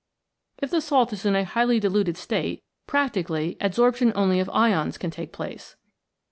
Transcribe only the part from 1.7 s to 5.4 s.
diluted state practically adsorption only of ions can take